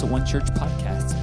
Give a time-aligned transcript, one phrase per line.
[0.00, 1.14] to One Church Podcast.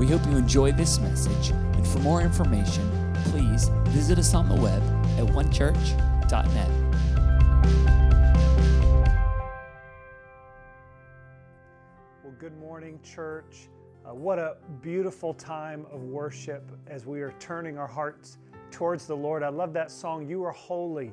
[0.00, 4.54] We hope you enjoy this message, and for more information, please visit us on the
[4.56, 4.82] web
[5.16, 6.70] at onechurch.net.
[12.24, 13.68] Well, good morning, church.
[14.04, 18.38] Uh, what a beautiful time of worship as we are turning our hearts
[18.72, 19.44] towards the Lord.
[19.44, 21.12] I love that song, You Are Holy,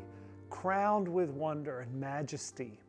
[0.50, 2.80] crowned with wonder and majesty.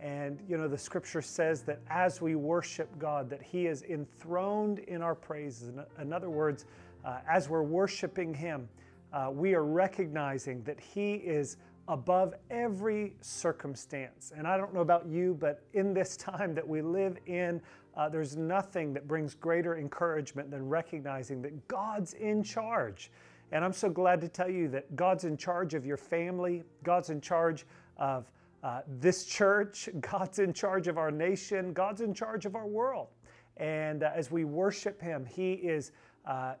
[0.00, 4.78] And you know, the scripture says that as we worship God, that He is enthroned
[4.80, 5.70] in our praises.
[6.00, 6.64] In other words,
[7.04, 8.68] uh, as we're worshiping Him,
[9.12, 11.58] uh, we are recognizing that He is
[11.88, 14.32] above every circumstance.
[14.36, 17.60] And I don't know about you, but in this time that we live in,
[17.96, 23.10] uh, there's nothing that brings greater encouragement than recognizing that God's in charge.
[23.52, 27.10] And I'm so glad to tell you that God's in charge of your family, God's
[27.10, 28.30] in charge of
[28.62, 33.08] uh, this church, God's in charge of our nation, God's in charge of our world.
[33.56, 35.92] And uh, as we worship Him, He is,
[36.26, 36.54] uh,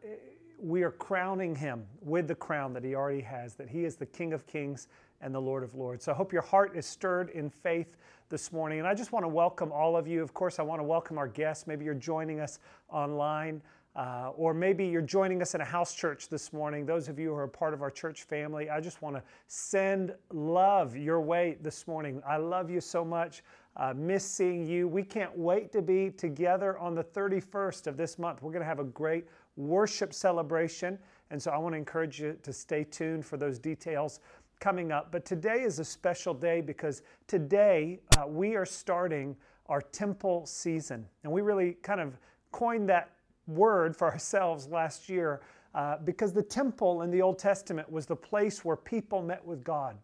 [0.58, 4.06] we are crowning Him with the crown that He already has, that He is the
[4.06, 4.88] King of Kings
[5.20, 6.04] and the Lord of Lords.
[6.04, 7.96] So I hope your heart is stirred in faith
[8.30, 8.78] this morning.
[8.78, 10.22] And I just want to welcome all of you.
[10.22, 11.66] Of course, I want to welcome our guests.
[11.66, 13.60] Maybe you're joining us online.
[13.96, 16.86] Uh, or maybe you're joining us in a house church this morning.
[16.86, 20.14] Those of you who are part of our church family, I just want to send
[20.32, 22.22] love your way this morning.
[22.26, 23.42] I love you so much.
[23.76, 24.86] Uh, miss seeing you.
[24.86, 28.42] We can't wait to be together on the 31st of this month.
[28.42, 30.96] We're going to have a great worship celebration.
[31.30, 34.20] And so I want to encourage you to stay tuned for those details
[34.60, 35.10] coming up.
[35.10, 39.34] But today is a special day because today uh, we are starting
[39.66, 41.06] our temple season.
[41.24, 42.16] And we really kind of
[42.52, 43.10] coined that
[43.50, 45.40] word for ourselves last year
[45.74, 49.62] uh, because the temple in the Old Testament was the place where people met with
[49.62, 49.96] God.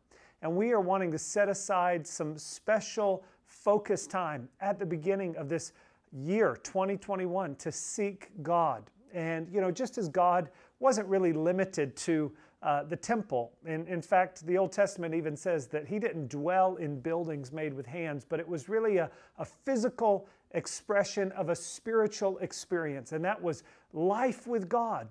[0.42, 5.48] And we are wanting to set aside some special focus time at the beginning of
[5.48, 5.72] this
[6.12, 8.90] year, 2021, to seek God.
[9.12, 12.32] And, you know, just as God wasn't really limited to
[12.62, 13.52] uh, the temple.
[13.64, 17.72] In, in fact, the Old Testament even says that he didn't dwell in buildings made
[17.72, 23.24] with hands, but it was really a, a physical expression of a spiritual experience, and
[23.24, 23.62] that was
[23.92, 25.08] life with God.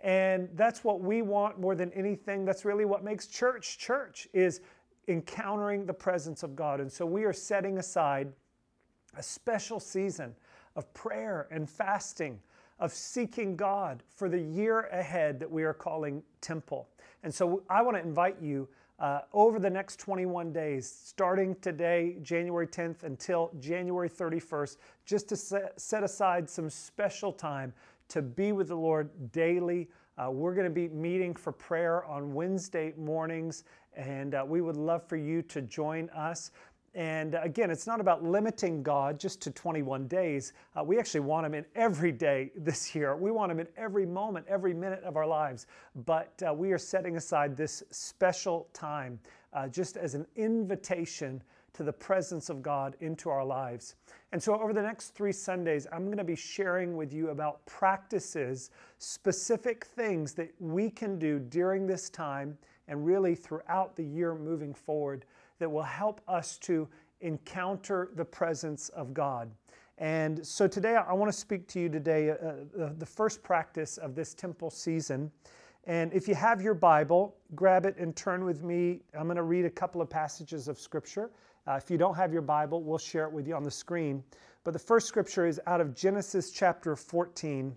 [0.00, 2.44] And that's what we want more than anything.
[2.44, 4.60] That's really what makes church church is
[5.08, 6.80] encountering the presence of God.
[6.80, 8.32] And so we are setting aside
[9.16, 10.34] a special season
[10.74, 12.38] of prayer and fasting,
[12.78, 16.88] of seeking God for the year ahead that we are calling temple.
[17.22, 18.68] And so I want to invite you
[18.98, 25.36] uh, over the next 21 days, starting today, January 10th, until January 31st, just to
[25.36, 27.72] set, set aside some special time
[28.08, 29.88] to be with the Lord daily.
[30.16, 33.64] Uh, we're going to be meeting for prayer on Wednesday mornings,
[33.94, 36.50] and uh, we would love for you to join us.
[36.96, 40.54] And uh, again, it's not about limiting God just to 21 days.
[40.74, 43.14] Uh, we actually want Him in every day this year.
[43.14, 45.66] We want Him in every moment, every minute of our lives.
[46.06, 49.20] But uh, we are setting aside this special time
[49.52, 51.42] uh, just as an invitation
[51.74, 53.96] to the presence of God into our lives.
[54.32, 57.64] And so, over the next three Sundays, I'm going to be sharing with you about
[57.66, 62.56] practices, specific things that we can do during this time
[62.88, 65.26] and really throughout the year moving forward
[65.58, 66.88] that will help us to
[67.20, 69.50] encounter the presence of God.
[69.98, 74.14] And so today I want to speak to you today, uh, the first practice of
[74.14, 75.30] this temple season.
[75.84, 79.00] And if you have your Bible, grab it and turn with me.
[79.14, 81.30] I'm going to read a couple of passages of Scripture.
[81.66, 84.22] Uh, if you don't have your Bible, we'll share it with you on the screen.
[84.64, 87.74] But the first Scripture is out of Genesis chapter 14.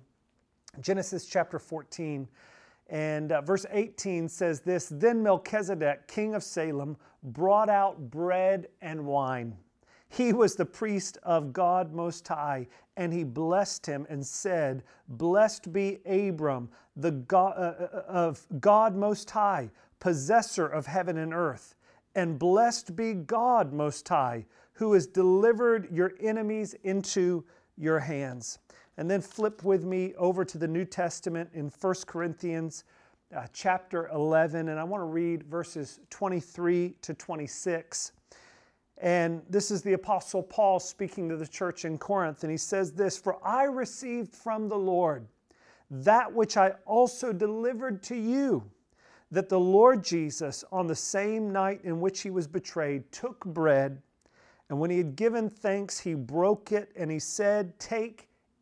[0.82, 2.28] Genesis chapter 14.
[2.90, 9.06] And uh, verse 18 says this Then Melchizedek, king of Salem, brought out bread and
[9.06, 9.56] wine.
[10.10, 12.68] He was the priest of God Most High,
[12.98, 18.96] and he blessed him and said, Blessed be Abram, the God, uh, uh, of God
[18.96, 19.70] Most High,
[20.00, 21.76] possessor of heaven and earth.
[22.16, 27.44] And blessed be God Most High, who has delivered your enemies into
[27.78, 28.58] your hands.
[29.00, 32.84] And then flip with me over to the New Testament in 1 Corinthians
[33.34, 38.12] uh, chapter 11, and I want to read verses 23 to 26.
[38.98, 42.92] And this is the Apostle Paul speaking to the church in Corinth, and he says
[42.92, 45.26] this For I received from the Lord
[45.90, 48.70] that which I also delivered to you,
[49.32, 54.02] that the Lord Jesus, on the same night in which he was betrayed, took bread,
[54.68, 58.29] and when he had given thanks, he broke it, and he said, Take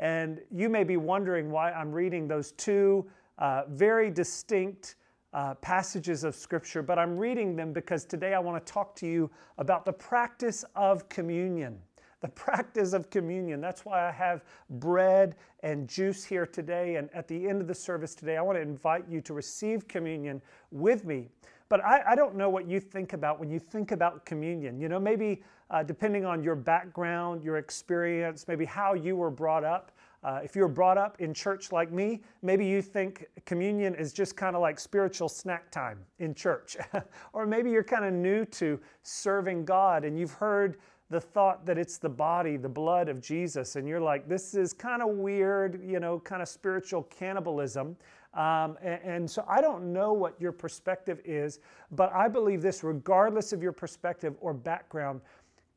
[0.00, 3.06] And you may be wondering why I'm reading those two
[3.38, 4.96] uh, very distinct
[5.32, 9.06] uh, passages of Scripture, but I'm reading them because today I want to talk to
[9.06, 11.78] you about the practice of communion.
[12.20, 13.60] The practice of communion.
[13.60, 16.96] That's why I have bread and juice here today.
[16.96, 19.86] And at the end of the service today, I want to invite you to receive
[19.86, 20.42] communion
[20.72, 21.28] with me.
[21.68, 24.80] But I, I don't know what you think about when you think about communion.
[24.80, 29.64] You know, maybe uh, depending on your background, your experience, maybe how you were brought
[29.64, 29.92] up.
[30.24, 34.12] Uh, if you were brought up in church like me, maybe you think communion is
[34.12, 36.76] just kind of like spiritual snack time in church.
[37.32, 40.78] or maybe you're kind of new to serving God and you've heard
[41.10, 44.74] the thought that it's the body, the blood of Jesus, and you're like, this is
[44.74, 47.96] kind of weird, you know, kind of spiritual cannibalism.
[48.34, 51.60] Um, and, and, so I don't know what your perspective is,
[51.90, 55.22] but I believe this, regardless of your perspective or background,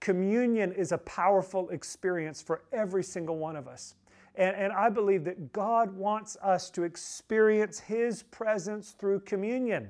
[0.01, 3.95] communion is a powerful experience for every single one of us.
[4.35, 9.89] And, and I believe that God wants us to experience His presence through communion.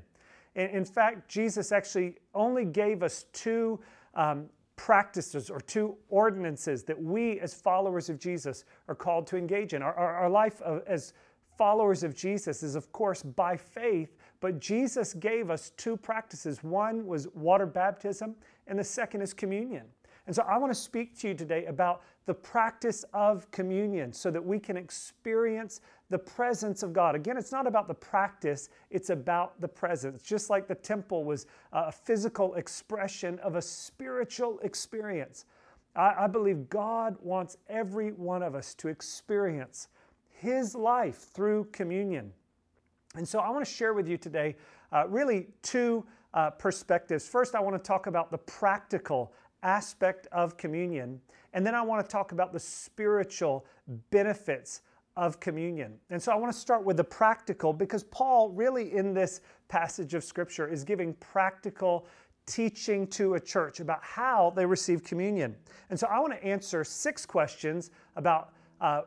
[0.56, 3.80] In, in fact, Jesus actually only gave us two
[4.14, 9.74] um, practices or two ordinances that we, as followers of Jesus, are called to engage
[9.74, 9.82] in.
[9.82, 11.14] Our, our, our life of, as
[11.62, 16.64] followers of Jesus is, of course, by faith, but Jesus gave us two practices.
[16.64, 18.34] One was water baptism,
[18.66, 19.84] and the second is communion.
[20.26, 24.32] And so I want to speak to you today about the practice of communion so
[24.32, 27.14] that we can experience the presence of God.
[27.14, 30.24] Again, it's not about the practice, it's about the presence.
[30.24, 35.46] Just like the temple was uh, a physical expression of a spiritual experience.
[35.96, 39.90] I, I believe God wants every one of us to experience
[40.42, 42.34] His life through communion.
[43.16, 44.56] And so I want to share with you today
[44.92, 46.04] uh, really two
[46.34, 47.28] uh, perspectives.
[47.28, 51.22] First, I want to talk about the practical aspect of communion.
[51.54, 53.68] And then I want to talk about the spiritual
[54.10, 54.82] benefits
[55.16, 56.00] of communion.
[56.10, 60.16] And so I want to start with the practical because Paul, really, in this passage
[60.16, 62.08] of Scripture, is giving practical
[62.48, 65.56] teaching to a church about how they receive communion.
[65.92, 68.54] And so I want to answer six questions about.
[68.80, 69.04] Uh,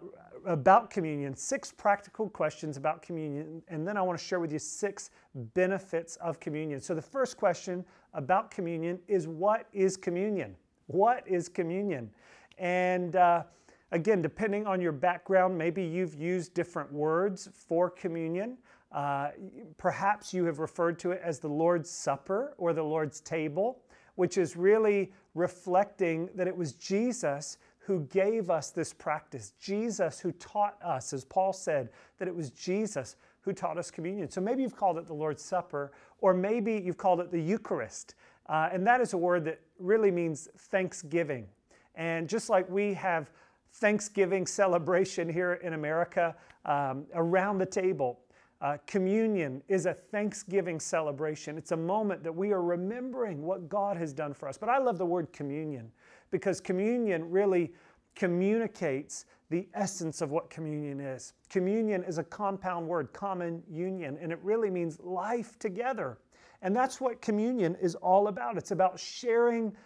[0.46, 4.58] about communion, six practical questions about communion, and then I want to share with you
[4.58, 5.10] six
[5.54, 6.80] benefits of communion.
[6.80, 10.56] So, the first question about communion is what is communion?
[10.86, 12.10] What is communion?
[12.58, 13.44] And uh,
[13.92, 18.58] again, depending on your background, maybe you've used different words for communion.
[18.92, 19.30] Uh,
[19.76, 23.82] perhaps you have referred to it as the Lord's Supper or the Lord's table,
[24.14, 29.52] which is really reflecting that it was Jesus who gave us this practice.
[29.60, 34.30] Jesus who taught us, as Paul said, that it was Jesus who taught us communion.
[34.30, 38.14] So maybe you've called it the Lord's Supper, or maybe you've called it the Eucharist.
[38.48, 41.46] Uh, and that is a word that really means thanksgiving.
[41.94, 43.30] And just like we have
[43.74, 46.34] Thanksgiving celebration here in America
[46.64, 48.20] um, around the table,
[48.62, 51.58] uh, communion is a Thanksgiving celebration.
[51.58, 54.56] It's a moment that we are remembering what God has done for us.
[54.56, 55.92] But I love the word communion
[56.30, 57.72] because communion really
[58.14, 61.32] communicates the essence of what communion is.
[61.48, 66.18] Communion is a compound word, common union, and it really means life together.
[66.62, 68.56] And that's what communion is all about.
[68.56, 69.76] It's about sharing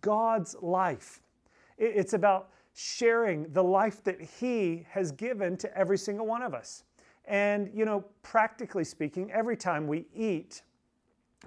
[0.00, 1.20] God's life,
[1.78, 6.84] it's about sharing the life that He has given to every single one of us.
[7.24, 10.62] And, you know, practically speaking, every time we eat,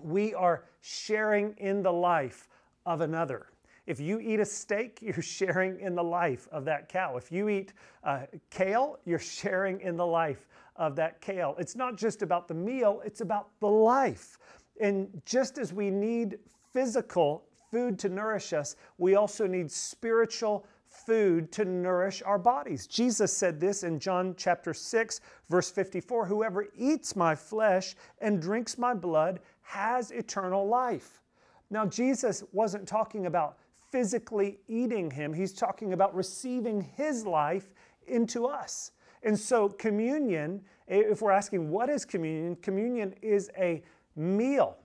[0.04, 2.50] we are sharing in the life
[2.86, 3.48] of another.
[3.88, 7.18] If you eat a steak, you're sharing in the life of that cow.
[7.18, 7.74] If you eat
[8.04, 11.56] uh, kale, you're sharing in the life of that kale.
[11.60, 14.38] It's not just about the meal, it's about the life.
[14.80, 16.40] And just as we need
[16.74, 22.86] physical food to nourish us, we also need spiritual food to nourish our bodies.
[22.88, 28.78] Jesus said this in John chapter 6, verse 54 Whoever eats my flesh and drinks
[28.78, 31.22] my blood has eternal life.
[31.70, 33.58] Now, Jesus wasn't talking about
[33.92, 37.74] physically eating him, he's talking about receiving his life
[38.08, 38.92] into us.
[39.24, 43.84] And so, communion, if we're asking what is communion, communion is a
[44.16, 44.78] meal,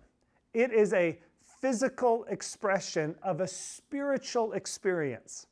[0.52, 5.46] it is a physical expression of a spiritual experience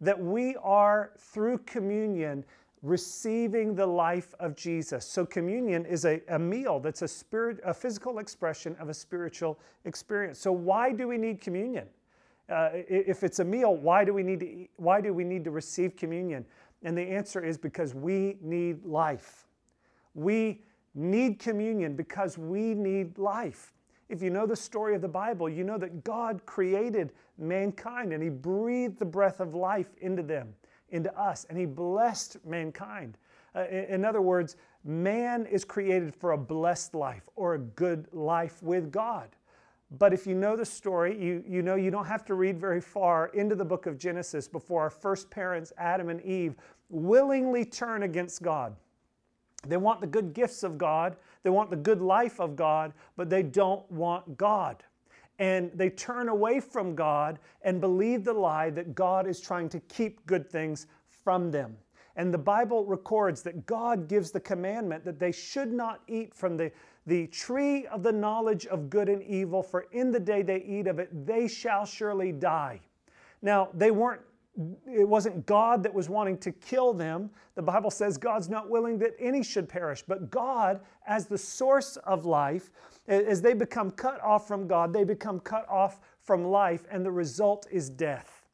[0.00, 2.44] that we are, through communion,
[2.82, 5.06] receiving the life of Jesus.
[5.06, 9.60] So communion is a, a meal that's a spirit, a physical expression of a spiritual
[9.84, 10.40] experience.
[10.40, 11.86] So why do we need communion?
[12.52, 15.44] Uh, if it's a meal, why do we need to eat, why do we need
[15.44, 16.44] to receive communion?
[16.82, 19.46] And the answer is because we need life.
[20.14, 20.62] We
[20.94, 23.72] need communion because we need life.
[24.08, 28.22] If you know the story of the Bible, you know that God created mankind and
[28.22, 30.54] He breathed the breath of life into them,
[30.90, 33.16] into us, and He blessed mankind.
[33.54, 38.62] Uh, in other words, man is created for a blessed life or a good life
[38.62, 39.28] with God.
[39.98, 42.80] But if you know the story, you, you know you don't have to read very
[42.80, 46.54] far into the book of Genesis before our first parents, Adam and Eve,
[46.88, 48.74] willingly turn against God.
[49.66, 53.28] They want the good gifts of God, they want the good life of God, but
[53.28, 54.82] they don't want God.
[55.38, 59.80] And they turn away from God and believe the lie that God is trying to
[59.80, 60.86] keep good things
[61.22, 61.76] from them.
[62.16, 66.56] And the Bible records that God gives the commandment that they should not eat from
[66.56, 66.70] the,
[67.06, 70.86] the tree of the knowledge of good and evil, for in the day they eat
[70.86, 72.80] of it, they shall surely die.
[73.42, 74.22] Now, they weren't
[74.86, 77.30] it wasn't God that was wanting to kill them.
[77.54, 81.96] The Bible says God's not willing that any should perish, but God, as the source
[82.04, 82.70] of life,
[83.08, 87.10] as they become cut off from God, they become cut off from life, and the
[87.10, 88.44] result is death.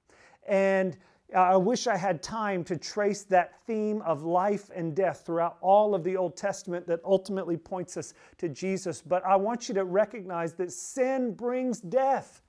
[0.47, 0.97] And
[1.35, 5.59] Uh, I wish I had time to trace that theme of life and death throughout
[5.61, 9.03] all of the Old Testament that ultimately points us to Jesus.
[9.03, 12.41] But I want you to recognize that sin brings death.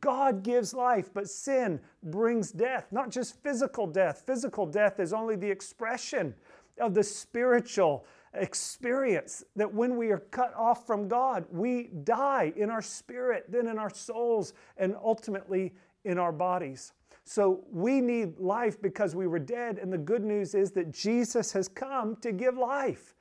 [0.00, 4.22] God gives life, but sin brings death, not just physical death.
[4.26, 6.34] Physical death is only the expression
[6.78, 8.04] of the spiritual
[8.34, 13.66] experience that when we are cut off from God, we die in our spirit, then
[13.66, 15.72] in our souls, and ultimately
[16.04, 16.92] in our bodies.
[17.28, 21.52] So we need life because we were dead, and the good news is that Jesus
[21.52, 23.14] has come to give life.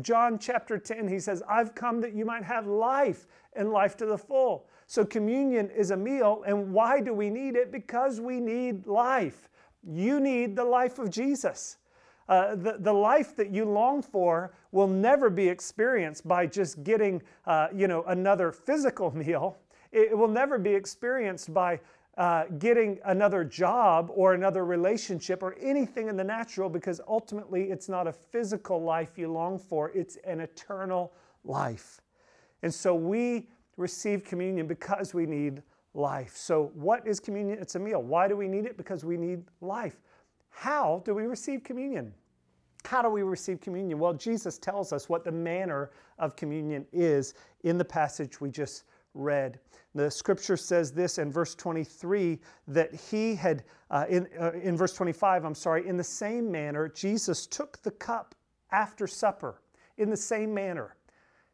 [0.00, 4.06] John chapter 10, he says, I've come that you might have life and life to
[4.06, 4.66] the full.
[4.86, 7.70] So, communion is a meal, and why do we need it?
[7.70, 9.50] Because we need life.
[9.86, 11.76] You need the life of Jesus.
[12.30, 17.20] Uh, the, the life that you long for will never be experienced by just getting
[17.44, 19.58] uh, you know, another physical meal.
[19.92, 21.80] It will never be experienced by
[22.20, 27.88] uh, getting another job or another relationship or anything in the natural because ultimately it's
[27.88, 32.02] not a physical life you long for, it's an eternal life.
[32.62, 33.48] And so we
[33.78, 35.62] receive communion because we need
[35.94, 36.36] life.
[36.36, 37.58] So, what is communion?
[37.58, 38.02] It's a meal.
[38.02, 38.76] Why do we need it?
[38.76, 39.96] Because we need life.
[40.50, 42.12] How do we receive communion?
[42.84, 43.98] How do we receive communion?
[43.98, 47.32] Well, Jesus tells us what the manner of communion is
[47.64, 49.58] in the passage we just read.
[49.94, 52.38] The scripture says this in verse 23
[52.68, 56.88] that he had, uh, in, uh, in verse 25, I'm sorry, in the same manner,
[56.88, 58.34] Jesus took the cup
[58.70, 59.62] after supper,
[59.98, 60.96] in the same manner.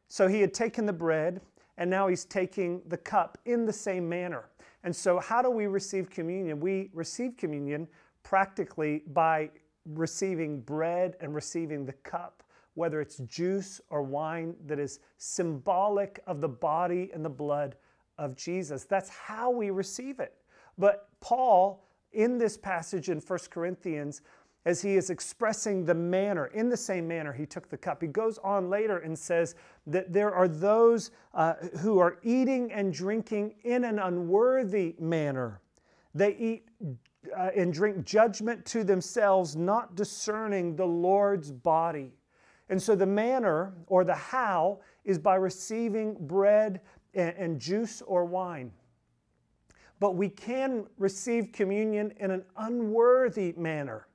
[0.08, 1.40] So he had taken the bread
[1.78, 4.50] and now he's taking the cup in the same manner.
[4.84, 6.60] And so, how do we receive communion?
[6.60, 7.88] We receive communion
[8.22, 9.50] practically by
[9.84, 12.42] receiving bread and receiving the cup,
[12.76, 17.75] whether it's juice or wine that is symbolic of the body and the blood
[18.18, 18.85] of Jesus.
[18.85, 20.35] That's how we receive it.
[20.78, 24.21] But Paul, in this passage in 1 Corinthians,
[24.66, 28.02] as he is expressing the manner, in the same manner he took the cup.
[28.02, 29.54] He goes on later and says
[29.87, 35.61] that there are those uh, who are eating and drinking in an unworthy manner.
[36.14, 36.68] They eat
[37.37, 42.12] uh, and drink judgment to themselves, not discerning the Lord's body.
[42.68, 46.80] And so the manner or the how is by receiving bread
[47.14, 48.73] and, and juice or wine.
[50.00, 54.08] But we can receive communion in an unworthy manner.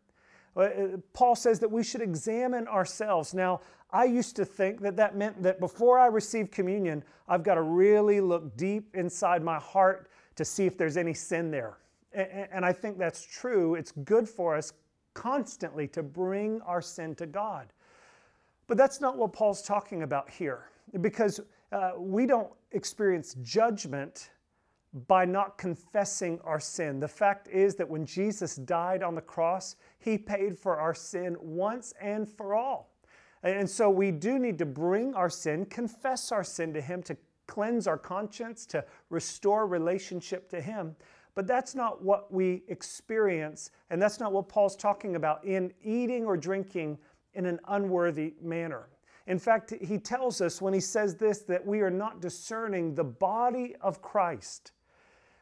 [0.55, 0.67] Uh,
[1.13, 3.33] Paul says that we should examine ourselves.
[3.33, 7.55] Now, I used to think that that meant that before I receive communion, I've got
[7.55, 11.77] to really look deep inside my heart to see if there's any sin there.
[12.13, 13.75] And I think that's true.
[13.75, 14.73] It's good for us
[15.13, 17.67] constantly to bring our sin to God.
[18.71, 20.69] But that's not what Paul's talking about here,
[21.01, 21.41] because
[21.73, 24.29] uh, we don't experience judgment
[25.07, 26.97] by not confessing our sin.
[26.97, 31.35] The fact is that when Jesus died on the cross, he paid for our sin
[31.41, 32.93] once and for all.
[33.43, 37.17] And so we do need to bring our sin, confess our sin to him to
[37.47, 40.95] cleanse our conscience, to restore relationship to him.
[41.35, 46.25] But that's not what we experience, and that's not what Paul's talking about in eating
[46.25, 46.97] or drinking
[47.33, 48.87] in an unworthy manner.
[49.27, 53.03] In fact, he tells us when he says this that we are not discerning the
[53.03, 54.71] body of Christ.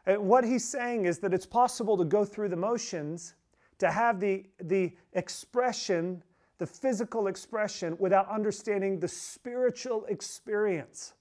[0.05, 3.35] Uh, what he's saying is that it's possible to go through the motions,
[3.77, 6.21] to have the, the expression,
[6.57, 11.13] the physical expression, without understanding the spiritual experience.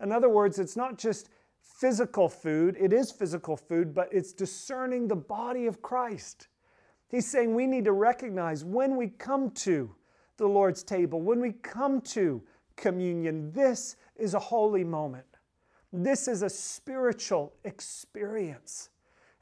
[0.00, 2.76] In other words, it's not just physical food.
[2.78, 6.48] It is physical food, but it's discerning the body of Christ.
[7.08, 9.94] He's saying we need to recognize when we come to
[10.36, 12.42] the Lord's table, when we come to
[12.76, 15.26] communion, this is a holy moment.
[15.92, 18.90] This is a spiritual experience.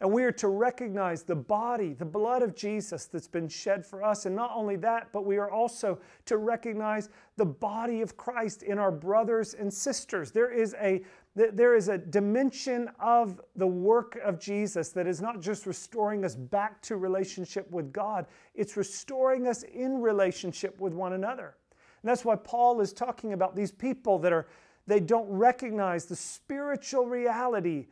[0.02, 4.02] And we are to recognize the body, the blood of Jesus that's been shed for
[4.02, 4.26] us.
[4.26, 8.80] And not only that, but we are also to recognize the body of Christ in
[8.80, 10.32] our brothers and sisters.
[10.32, 11.04] There is a
[11.35, 16.35] there is a dimension of the work of Jesus that is not just restoring us
[16.35, 21.57] back to relationship with God, it's restoring us in relationship with one another.
[22.03, 24.47] And that's why Paul is talking about these people that are
[24.87, 27.87] they don't recognize the spiritual reality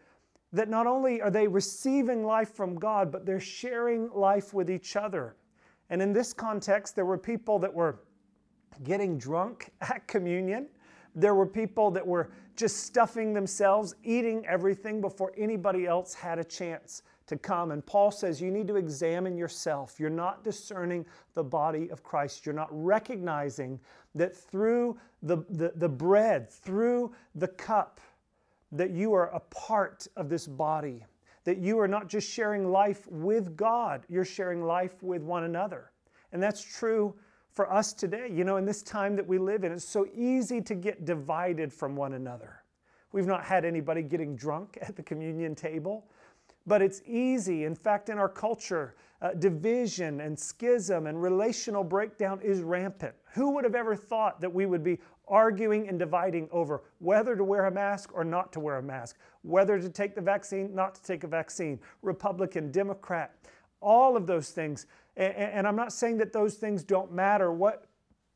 [0.52, 4.96] that not only are they receiving life from God, but they're sharing life with each
[4.96, 5.36] other.
[5.90, 8.00] And in this context, there were people that were
[8.82, 10.68] getting drunk at communion.
[11.14, 16.44] There were people that were just stuffing themselves, eating everything before anybody else had a
[16.44, 17.70] chance to come.
[17.70, 19.98] And Paul says you need to examine yourself.
[19.98, 22.44] You're not discerning the body of Christ.
[22.44, 23.80] You're not recognizing
[24.14, 28.00] that through the, the, the bread, through the cup,
[28.72, 31.04] that you are a part of this body,
[31.44, 35.92] that you are not just sharing life with God, you're sharing life with one another.
[36.32, 37.14] And that's true
[37.52, 38.28] for us today.
[38.32, 41.72] You know, in this time that we live in, it's so easy to get divided
[41.72, 42.62] from one another.
[43.12, 46.06] We've not had anybody getting drunk at the communion table,
[46.66, 47.64] but it's easy.
[47.64, 53.14] In fact, in our culture, uh, division and schism and relational breakdown is rampant.
[53.34, 57.44] Who would have ever thought that we would be arguing and dividing over whether to
[57.44, 60.94] wear a mask or not to wear a mask, whether to take the vaccine, not
[60.96, 63.34] to take a vaccine, Republican, Democrat,
[63.80, 64.86] all of those things.
[65.20, 67.52] And, and I'm not saying that those things don't matter.
[67.52, 67.86] What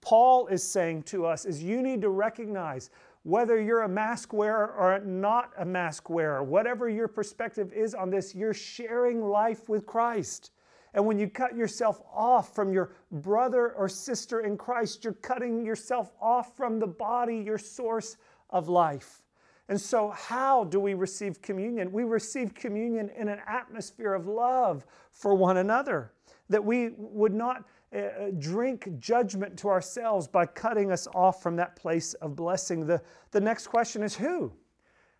[0.02, 2.90] Paul is saying to us is you need to recognize
[3.22, 8.10] whether you're a mask wearer or not a mask wearer, whatever your perspective is on
[8.10, 10.50] this, you're sharing life with Christ.
[10.92, 15.64] And when you cut yourself off from your brother or sister in Christ, you're cutting
[15.64, 18.18] yourself off from the body, your source
[18.50, 19.22] of life.
[19.70, 21.90] And so, how do we receive communion?
[21.90, 26.12] We receive communion in an atmosphere of love for one another,
[26.48, 31.76] that we would not uh, drink judgment to ourselves by cutting us off from that
[31.76, 32.86] place of blessing.
[32.86, 34.52] The, the next question is who?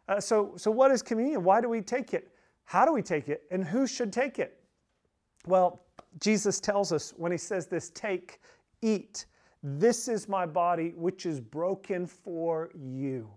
[0.08, 1.44] Uh, so, so, what is communion?
[1.44, 2.32] Why do we take it?
[2.64, 3.44] How do we take it?
[3.50, 4.60] And who should take it?
[5.46, 5.84] Well,
[6.20, 8.40] Jesus tells us when he says this take,
[8.82, 9.26] eat.
[9.62, 13.30] This is my body, which is broken for you.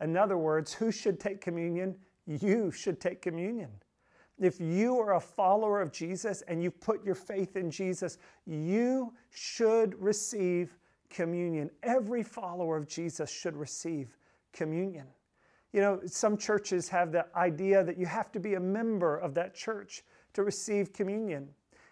[0.00, 1.96] In other words, who should take communion?
[2.26, 3.70] You should take communion.
[4.38, 9.12] If you are a follower of Jesus and you've put your faith in Jesus, you
[9.30, 10.76] should receive
[11.10, 11.70] communion.
[11.82, 14.16] Every follower of Jesus should receive
[14.52, 15.06] communion.
[15.72, 19.34] You know, some churches have the idea that you have to be a member of
[19.34, 20.02] that church
[20.34, 21.48] to receive communion.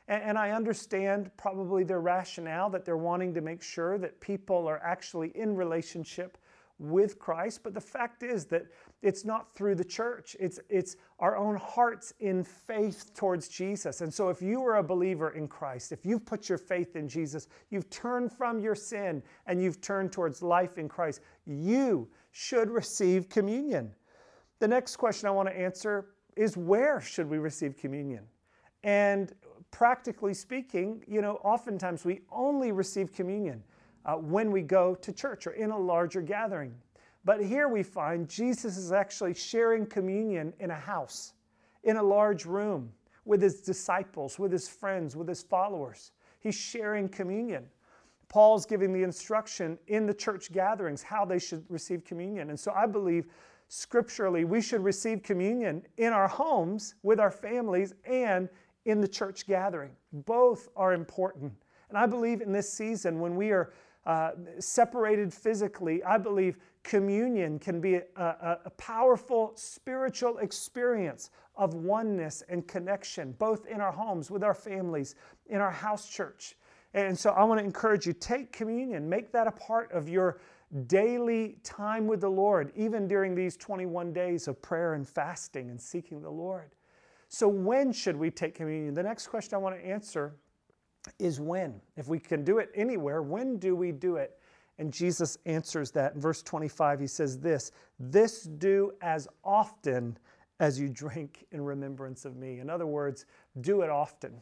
[0.08, 4.66] And, and, I understand probably their rationale that they're wanting to make sure that people
[4.66, 6.36] are actually in relationship
[6.78, 7.62] with Christ.
[7.62, 8.66] But the fact is that
[9.02, 14.02] it's not through the church, it's, it's our own hearts in faith towards Jesus.
[14.02, 17.08] And so if you are a believer in Christ, if you've put your faith in
[17.08, 22.70] Jesus, you've turned from your sin and you've turned towards life in Christ, you should
[22.70, 23.94] receive communion.
[24.58, 28.24] The next question I want to answer is where should we receive communion?
[28.82, 29.32] And
[29.70, 33.62] practically speaking, you know, oftentimes we only receive communion
[34.04, 36.74] uh, when we go to church or in a larger gathering.
[37.24, 41.34] But here we find Jesus is actually sharing communion in a house,
[41.84, 42.92] in a large room,
[43.24, 46.12] with his disciples, with his friends, with his followers.
[46.40, 47.66] He's sharing communion.
[48.28, 52.50] Paul's giving the instruction in the church gatherings how they should receive communion.
[52.50, 53.26] And so I believe
[53.68, 58.48] scripturally we should receive communion in our homes with our families and
[58.86, 59.90] in the church gathering.
[60.12, 61.52] Both are important.
[61.88, 63.72] And I believe in this season when we are
[64.06, 71.74] uh, separated physically, I believe communion can be a, a, a, powerful spiritual experience of
[71.74, 75.14] oneness and connection, both in our homes, with our families,
[75.46, 76.56] in our house church.
[76.94, 80.40] And so I want to encourage you take communion, make that a part of your
[80.86, 85.80] daily time with the Lord, even during these 21 days of prayer and fasting and
[85.80, 86.70] seeking the Lord.
[87.28, 88.94] So, when should we take communion?
[88.94, 90.34] The next question I want to answer
[91.18, 91.80] is when.
[91.96, 94.39] If we can do it anywhere, when do we do it?
[94.80, 97.00] And Jesus answers that in verse 25.
[97.00, 100.16] He says, This, this do as often
[100.58, 102.60] as you drink in remembrance of me.
[102.60, 103.26] In other words,
[103.60, 104.40] do it often.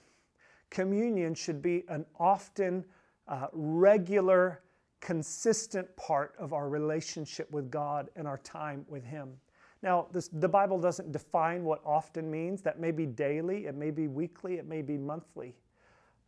[0.71, 2.85] Communion should be an often,
[3.27, 4.63] uh, regular,
[5.01, 9.31] consistent part of our relationship with God and our time with Him.
[9.83, 12.63] Now, this, the Bible doesn't define what often means.
[12.63, 15.57] That may be daily, it may be weekly, it may be monthly.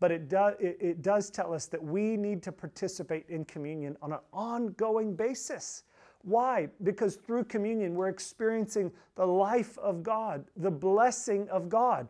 [0.01, 3.97] But it, do, it, it does tell us that we need to participate in communion
[4.03, 5.85] on an ongoing basis.
[6.23, 6.69] Why?
[6.83, 12.09] Because through communion, we're experiencing the life of God, the blessing of God.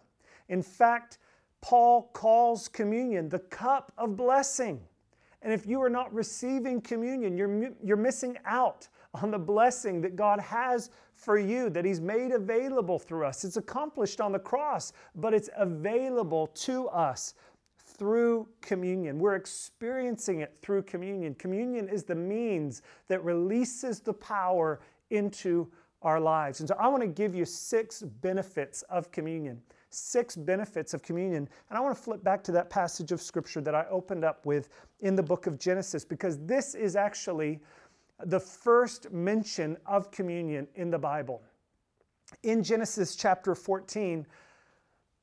[0.49, 1.19] In fact,
[1.61, 4.81] Paul calls communion the cup of blessing.
[5.43, 10.17] And if you are not receiving communion, you're, you're missing out on the blessing that
[10.17, 13.45] God has for you, that He's made available through us.
[13.45, 17.35] It's accomplished on the cross, but it's available to us
[18.01, 19.19] through communion.
[19.19, 21.35] We're experiencing it through communion.
[21.35, 26.61] Communion is the means that releases the power into our lives.
[26.61, 29.61] And so I want to give you six benefits of communion.
[29.91, 31.47] Six benefits of communion.
[31.69, 34.47] And I want to flip back to that passage of scripture that I opened up
[34.47, 37.61] with in the book of Genesis because this is actually
[38.25, 41.43] the first mention of communion in the Bible.
[42.45, 44.27] In Genesis chapter 14,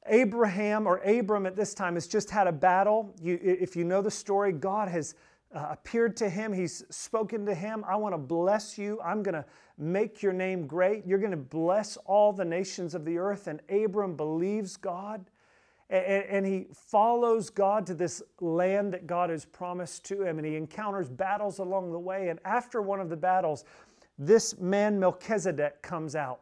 [0.09, 3.13] Abraham or Abram at this time has just had a battle.
[3.21, 5.15] You, if you know the story, God has
[5.53, 6.51] uh, appeared to him.
[6.51, 7.83] He's spoken to him.
[7.87, 8.99] I want to bless you.
[9.03, 9.45] I'm going to
[9.77, 11.05] make your name great.
[11.05, 13.47] You're going to bless all the nations of the earth.
[13.47, 15.25] And Abram believes God.
[15.89, 20.37] And, and he follows God to this land that God has promised to him.
[20.37, 22.29] And he encounters battles along the way.
[22.29, 23.63] And after one of the battles,
[24.19, 26.41] this man Melchizedek comes out.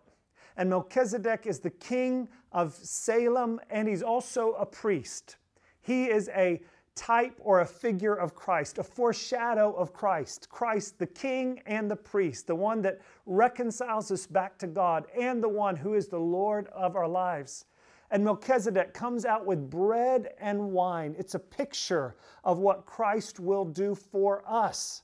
[0.57, 5.37] And Melchizedek is the king of Salem, and he's also a priest.
[5.81, 6.61] He is a
[6.95, 10.49] type or a figure of Christ, a foreshadow of Christ.
[10.49, 15.43] Christ, the king and the priest, the one that reconciles us back to God, and
[15.43, 17.65] the one who is the Lord of our lives.
[18.11, 21.15] And Melchizedek comes out with bread and wine.
[21.17, 25.01] It's a picture of what Christ will do for us.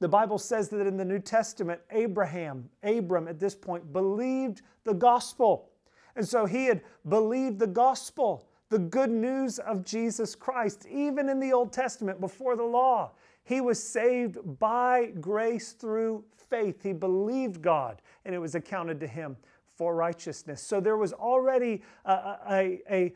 [0.00, 4.94] The Bible says that in the New Testament, Abraham, Abram at this point, believed the
[4.94, 5.70] gospel.
[6.16, 11.38] And so he had believed the gospel, the good news of Jesus Christ, even in
[11.38, 13.12] the Old Testament before the law.
[13.44, 16.82] He was saved by grace through faith.
[16.82, 19.36] He believed God, and it was accounted to him
[19.76, 20.62] for righteousness.
[20.62, 22.12] So there was already a,
[22.48, 23.14] a, a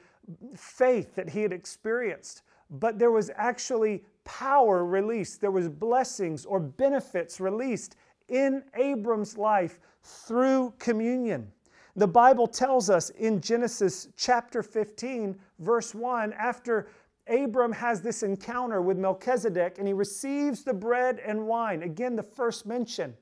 [0.56, 6.60] faith that he had experienced, but there was actually power released, there was blessings or
[6.60, 7.96] benefits released
[8.28, 11.50] in Abram's life through communion.
[11.96, 16.88] The Bible tells us in Genesis chapter 15, verse 1, after
[17.28, 22.22] Abram has this encounter with Melchizedek and he receives the bread and wine, again, the
[22.22, 23.14] first mention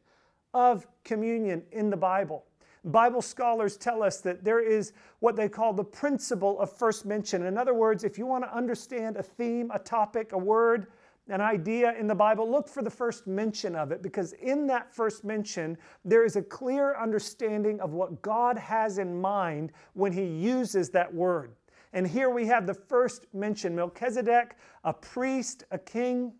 [0.54, 2.44] of communion in the Bible.
[2.84, 7.46] Bible scholars tell us that there is what they call the principle of first mention.
[7.46, 10.88] In other words, if you want to understand a theme, a topic, a word,
[11.28, 14.92] an idea in the Bible, look for the first mention of it because in that
[14.92, 20.24] first mention, there is a clear understanding of what God has in mind when He
[20.24, 21.54] uses that word.
[21.92, 26.32] And here we have the first mention Melchizedek, a priest, a king,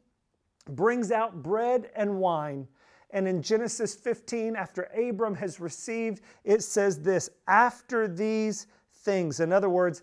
[0.71, 2.67] brings out bread and wine
[3.13, 8.67] and in Genesis 15, after Abram has received, it says this after these
[9.03, 9.41] things.
[9.41, 10.03] In other words,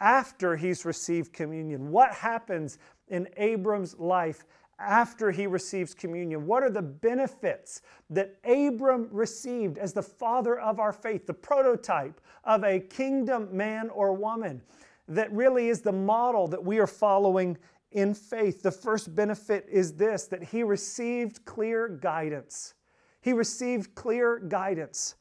[0.00, 1.90] after he's received communion.
[1.90, 4.44] What happens in Abram's life
[4.78, 6.46] after he receives communion?
[6.46, 12.20] What are the benefits that Abram received as the father of our faith, the prototype
[12.44, 14.62] of a kingdom man or woman
[15.08, 17.58] that really is the model that we are following
[17.92, 18.62] in faith.
[18.62, 22.74] The first benefit is this that he received clear guidance.
[23.20, 25.16] He received clear guidance.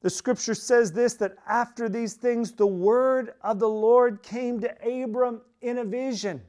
[0.00, 5.02] The scripture says this that after these things, the word of the Lord came to
[5.02, 6.42] Abram in a vision.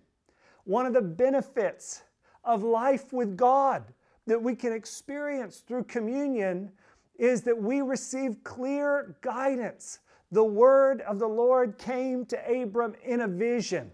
[0.65, 2.03] One of the benefits
[2.43, 3.83] of life with God
[4.27, 6.71] that we can experience through communion
[7.17, 9.99] is that we receive clear guidance.
[10.31, 13.91] The word of the Lord came to Abram in a vision.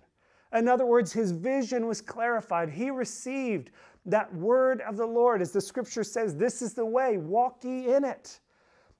[0.55, 2.69] In other words, his vision was clarified.
[2.69, 3.71] He received
[4.05, 5.41] that word of the Lord.
[5.41, 8.39] As the scripture says, this is the way, walk ye in it.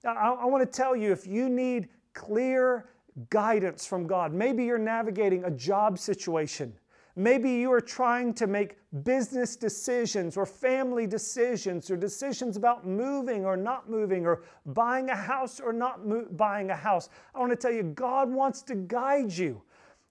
[0.05, 2.89] I, I want to tell you if you need clear
[3.29, 6.73] guidance from God, maybe you're navigating a job situation.
[7.17, 13.45] Maybe you are trying to make business decisions or family decisions or decisions about moving
[13.45, 17.07] or not moving or buying a house or not mo- buying a house.
[17.33, 19.61] I want to tell you, God wants to guide you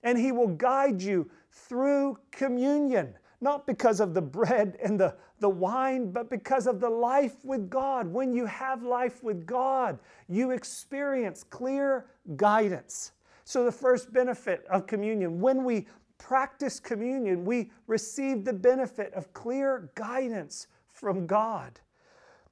[0.05, 5.49] and He will guide you through communion, not because of the bread and the, the
[5.49, 8.07] wine, but because of the life with God.
[8.07, 13.13] When you have life with God, you experience clear guidance.
[13.45, 15.89] So, the first benefit of communion, when we
[16.19, 21.81] practice communion, we receive the benefit of clear guidance from God.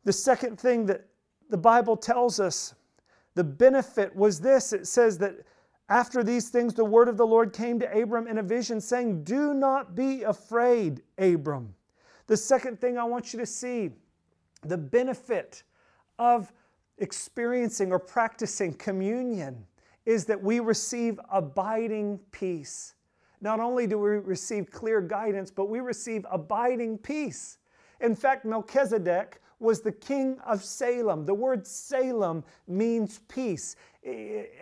[0.04, 1.06] The second thing that
[1.48, 2.74] the Bible tells us
[3.34, 5.36] The benefit was this it says that
[5.92, 9.24] after these things, the word of the Lord came to Abram in a vision, saying,
[9.24, 11.74] Do not be afraid, Abram.
[12.28, 13.90] The second thing I want you to see
[14.62, 15.62] the benefit
[16.18, 16.50] of
[16.96, 19.66] experiencing or practicing communion
[20.06, 22.94] is that we receive abiding peace.
[23.42, 27.58] Not only do we receive clear guidance, but we receive abiding peace.
[28.00, 31.24] In fact, Melchizedek was the king of Salem.
[31.24, 33.76] The word Salem means peace.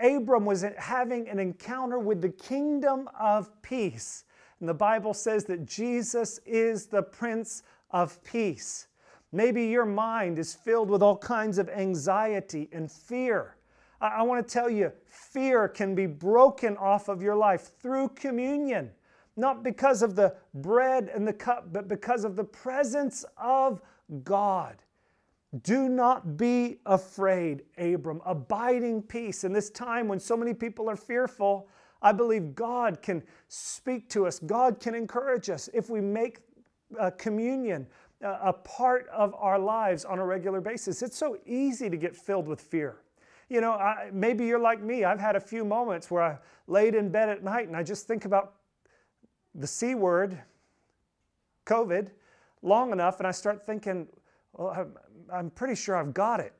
[0.02, 4.24] Abram was having an encounter with the kingdom of peace.
[4.60, 8.88] And the Bible says that Jesus is the Prince of Peace.
[9.32, 13.56] Maybe your mind is filled with all kinds of anxiety and fear.
[14.00, 18.08] I, I want to tell you, fear can be broken off of your life through
[18.10, 18.90] communion,
[19.36, 23.80] not because of the bread and the cup, but because of the presence of
[24.24, 24.82] God.
[25.62, 28.20] Do not be afraid, Abram.
[28.24, 29.42] Abiding peace.
[29.42, 31.68] In this time when so many people are fearful,
[32.02, 34.38] I believe God can speak to us.
[34.38, 36.40] God can encourage us if we make
[36.98, 37.86] uh, communion
[38.22, 41.02] a part of our lives on a regular basis.
[41.02, 42.98] It's so easy to get filled with fear.
[43.48, 45.04] You know, I, maybe you're like me.
[45.04, 48.06] I've had a few moments where I laid in bed at night and I just
[48.06, 48.54] think about
[49.54, 50.38] the C word,
[51.66, 52.10] COVID,
[52.62, 54.06] long enough, and I start thinking,
[54.52, 54.86] well,
[55.32, 56.52] I'm, pretty sure I've got it.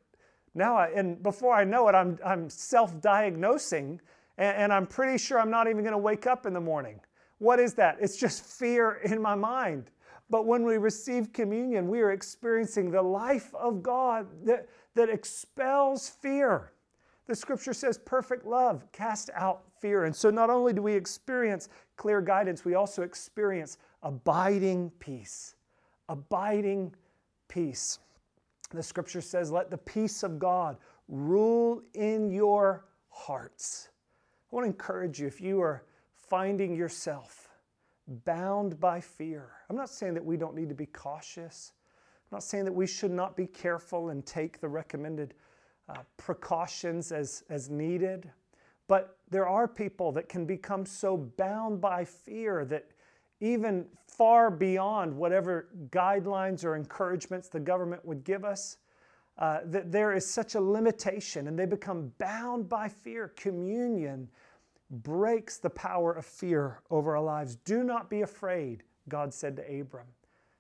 [0.55, 4.01] Now, I, and before I know it, I'm, I'm self diagnosing,
[4.39, 7.01] and, and I'm pretty sure I'm not even going to wake up in the morning.
[7.39, 7.97] What is that?
[8.01, 9.91] It's just fear in my mind.
[10.29, 16.09] But when we receive communion, we are experiencing the life of God that, that expels
[16.09, 16.73] fear.
[17.27, 20.05] The scripture says perfect love cast out fear.
[20.05, 25.57] And so not only do we experience clear guidance, we also experience abiding peace.
[26.09, 26.95] Abiding
[27.49, 27.99] peace.
[28.71, 30.77] The scripture says, Let the peace of God
[31.09, 33.89] rule in your hearts.
[34.51, 37.49] I want to encourage you if you are finding yourself
[38.25, 39.51] bound by fear.
[39.69, 41.73] I'm not saying that we don't need to be cautious.
[42.31, 45.35] I'm not saying that we should not be careful and take the recommended
[45.89, 48.31] uh, precautions as, as needed.
[48.87, 52.87] But there are people that can become so bound by fear that
[53.41, 53.87] even
[54.21, 58.77] far beyond whatever guidelines or encouragements the government would give us,
[59.39, 63.29] uh, that there is such a limitation and they become bound by fear.
[63.35, 64.29] Communion
[64.91, 67.57] breaks the power of fear over our lives.
[67.57, 70.09] Do not be afraid, God said to Abram.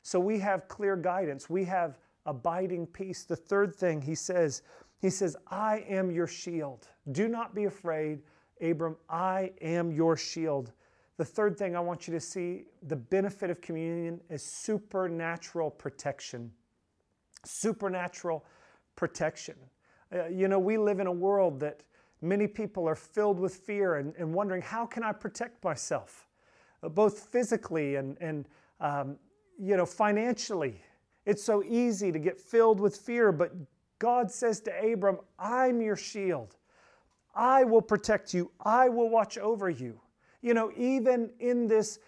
[0.04, 3.24] So we have clear guidance, we have abiding peace.
[3.24, 4.62] The third thing he says,
[5.02, 6.88] he says, I am your shield.
[7.12, 8.22] Do not be afraid,
[8.62, 8.96] Abram.
[9.10, 10.72] I am your shield.
[11.20, 16.50] The third thing I want you to see the benefit of communion is supernatural protection.
[17.44, 18.44] Supernatural
[18.96, 19.56] protection.
[20.12, 21.83] Uh, you know, we live in a world that
[22.22, 26.28] Many people are filled with fear and, and wondering, how can I protect myself?
[26.83, 28.46] Uh, both physically and, and
[28.80, 29.16] um,
[29.59, 30.83] you know, financially.
[31.24, 33.52] It's so easy to get filled with fear, but
[33.98, 36.56] God says to Abram, I'm your shield.
[37.35, 38.50] I will protect you.
[38.61, 40.00] I will watch over you.
[40.42, 41.98] You know, even in this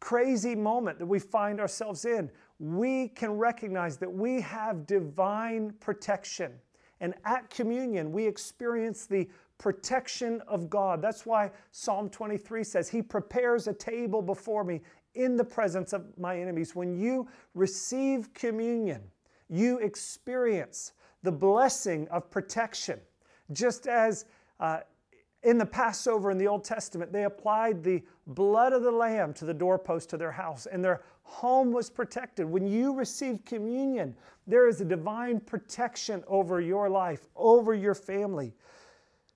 [0.00, 6.52] crazy moment that we find ourselves in, we can recognize that we have divine protection.
[7.00, 9.28] And at communion, we experience the
[9.58, 11.00] protection of God.
[11.02, 14.80] That's why Psalm 23 says, He prepares a table before me
[15.14, 16.74] in the presence of my enemies.
[16.74, 19.02] When you receive communion,
[19.48, 23.00] you experience the blessing of protection.
[23.52, 24.26] Just as
[24.60, 24.80] uh,
[25.42, 29.44] in the Passover in the Old Testament, they applied the blood of the Lamb to
[29.44, 32.46] the doorpost of their house, and their home was protected.
[32.46, 38.54] When you receive communion, there is a divine protection over your life, over your family.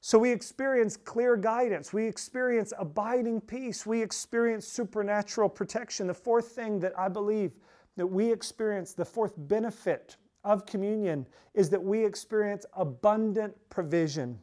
[0.00, 1.92] So we experience clear guidance.
[1.92, 3.86] We experience abiding peace.
[3.86, 6.08] We experience supernatural protection.
[6.08, 7.52] The fourth thing that I believe
[7.96, 14.40] that we experience, the fourth benefit of communion, is that we experience abundant provision.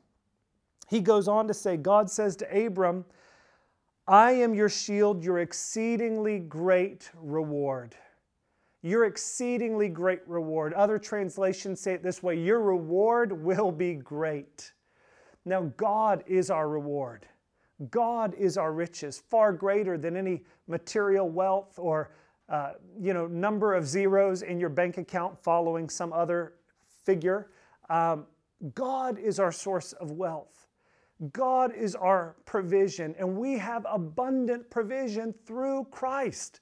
[0.90, 3.06] He goes on to say, God says to Abram,
[4.08, 7.96] I am your shield, your exceedingly great reward.
[8.82, 10.74] Your exceedingly great reward.
[10.74, 14.74] Other translations say it this way Your reward will be great.
[15.46, 17.28] Now, God is our reward.
[17.92, 22.12] God is our riches, far greater than any material wealth or
[22.50, 26.54] uh, you know number of zeros in your bank account following some other
[27.04, 27.52] figure.
[27.90, 28.26] Um,
[28.74, 30.59] God is our source of wealth.
[31.34, 36.62] God is our provision, and we have abundant provision through Christ.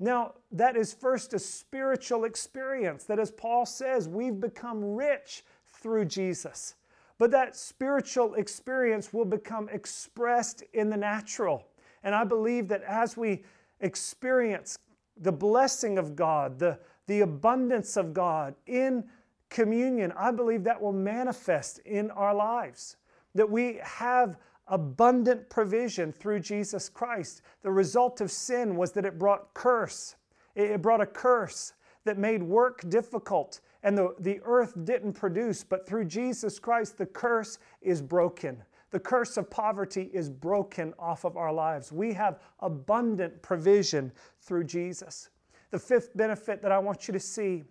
[0.00, 6.06] Now, that is first a spiritual experience that, as Paul says, we've become rich through
[6.06, 6.74] Jesus.
[7.22, 11.68] but that spiritual experience will become expressed in the natural.
[12.02, 13.44] And I believe that as we
[13.78, 14.76] experience
[15.16, 19.04] the blessing of God, the, the abundance of God in
[19.50, 22.96] communion, I believe that will manifest in our lives.
[23.34, 27.42] That we have abundant provision through Jesus Christ.
[27.62, 30.16] The result of sin was that it brought curse.
[30.54, 31.72] It brought a curse
[32.04, 35.64] that made work difficult and the, the earth didn't produce.
[35.64, 38.62] But through Jesus Christ, the curse is broken.
[38.90, 41.90] The curse of poverty is broken off of our lives.
[41.90, 45.30] We have abundant provision through Jesus.
[45.70, 47.64] The fifth benefit that I want you to see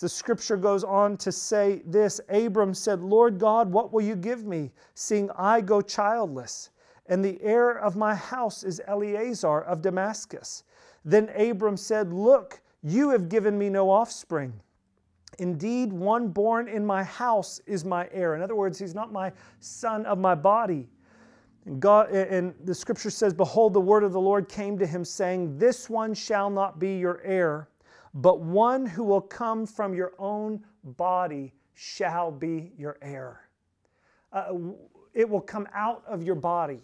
[0.00, 4.44] the scripture goes on to say this Abram said, Lord God, what will you give
[4.44, 6.70] me, seeing I go childless?
[7.06, 10.64] And the heir of my house is Eliezer of Damascus.
[11.04, 14.52] Then Abram said, Look, you have given me no offspring.
[15.38, 18.34] Indeed, one born in my house is my heir.
[18.34, 20.88] In other words, he's not my son of my body.
[21.64, 25.04] And, God, and the scripture says, Behold, the word of the Lord came to him,
[25.04, 27.68] saying, This one shall not be your heir,
[28.14, 33.48] but one who will come from your own body shall be your heir.
[34.32, 34.52] Uh,
[35.14, 36.82] it will come out of your body.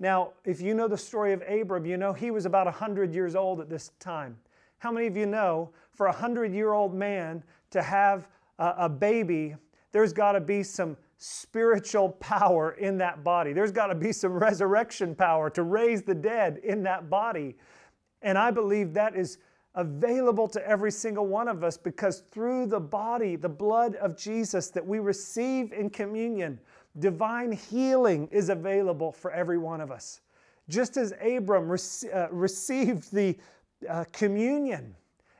[0.00, 3.34] Now, if you know the story of Abram, you know he was about 100 years
[3.34, 4.36] old at this time.
[4.78, 8.28] How many of you know for a 100 year old man to have
[8.58, 9.56] a, a baby,
[9.92, 13.52] there's got to be some spiritual power in that body.
[13.52, 17.56] There's got to be some resurrection power to raise the dead in that body.
[18.22, 19.38] And I believe that is
[19.78, 24.70] available to every single one of us because through the body, the blood of Jesus
[24.70, 26.58] that we receive in communion,
[26.98, 30.20] divine healing is available for every one of us.
[30.68, 33.36] Just as Abram uh, received the
[33.88, 34.96] uh, communion,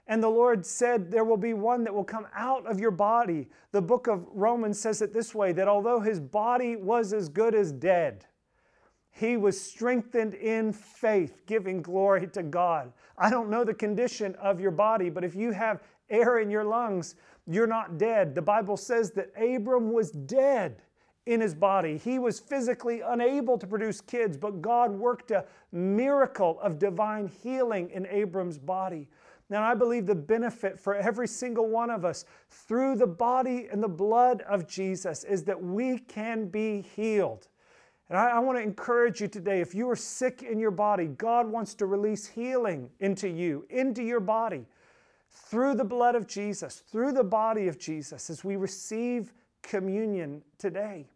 [0.07, 3.49] and the Lord said, There will be one that will come out of your body.
[3.73, 7.57] The book of Romans says it this way that although his body was as good
[7.57, 8.25] as dead,
[9.19, 12.93] he was strengthened in faith, giving glory to God.
[13.17, 16.63] I don't know the condition of your body, but if you have air in your
[16.63, 18.35] lungs, you're not dead.
[18.35, 20.83] The Bible says that Abram was dead
[21.27, 21.99] in his body.
[21.99, 27.91] He was physically unable to produce kids, but God worked a miracle of divine healing
[27.91, 29.09] in Abram's body.
[29.51, 33.83] Now, I believe the benefit for every single one of us through the body and
[33.83, 37.49] the blood of Jesus is that we can be healed.
[38.09, 41.07] And I, I want to encourage you today if you are sick in your body,
[41.07, 44.67] God wants to release healing into you, into your body,
[45.31, 51.07] through the blood of Jesus, through the body of Jesus, as we receive communion today.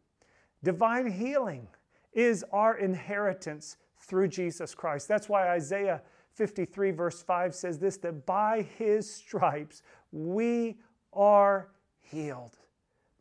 [0.63, 1.67] Divine healing
[2.13, 5.09] is our inheritance through Jesus Christ.
[5.09, 6.03] That's why Isaiah
[6.35, 10.77] 53, verse 5 says this that by his stripes we
[11.13, 11.69] are
[12.01, 12.59] healed.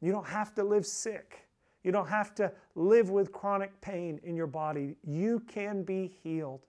[0.02, 1.48] You don't have to live sick.
[1.84, 4.96] You don't have to live with chronic pain in your body.
[5.04, 6.62] You can be healed.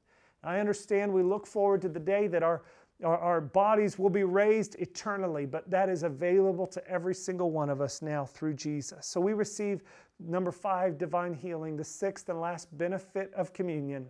[0.43, 2.63] I understand we look forward to the day that our,
[3.05, 7.71] our, our, bodies will be raised eternally, but that is available to every single one
[7.71, 9.07] of us now through Jesus.
[9.07, 9.83] So we receive
[10.19, 14.09] number five, divine healing, the sixth and last benefit of communion.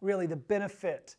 [0.00, 1.16] Really, the benefit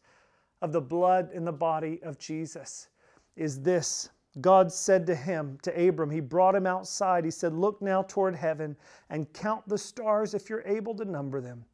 [0.62, 2.90] of the blood in the body of Jesus
[3.36, 4.10] is this
[4.42, 7.26] God said to him, to Abram, he brought him outside.
[7.26, 8.76] He said, Look now toward heaven
[9.10, 11.66] and count the stars if you're able to number them.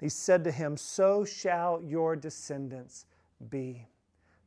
[0.00, 3.06] He said to him, So shall your descendants
[3.50, 3.86] be.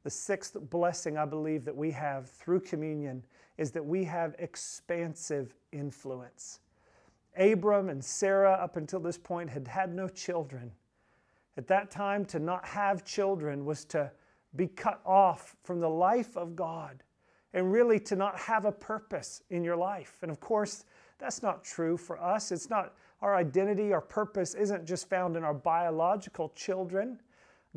[0.04, 3.24] The sixth blessing I believe that we have through communion
[3.58, 6.60] is that we have expansive influence.
[7.38, 10.72] Abram and Sarah, up until this point, had had no children.
[11.58, 14.12] At that time, to not have children was to
[14.56, 17.04] be cut off from the life of God
[17.54, 20.18] and really to not have a purpose in your life.
[20.22, 20.86] And of course,
[21.20, 22.52] that's not true for us.
[22.52, 27.20] It's not our identity, our purpose isn't just found in our biological children.